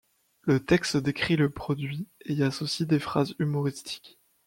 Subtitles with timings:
[0.41, 4.17] Le texte décrit le produit et y associe des phrases humoristiques.